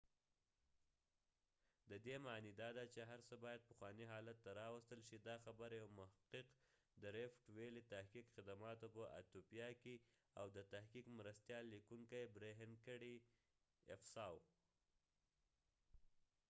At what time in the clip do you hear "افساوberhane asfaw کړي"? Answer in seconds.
12.75-14.59